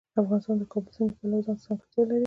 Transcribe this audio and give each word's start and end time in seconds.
افغانستان 0.21 0.55
د 0.57 0.61
د 0.61 0.63
کابل 0.71 0.91
سیند 0.95 1.09
د 1.11 1.15
پلوه 1.19 1.39
ځانته 1.45 1.63
ځانګړتیا 1.67 2.03
لري. 2.07 2.19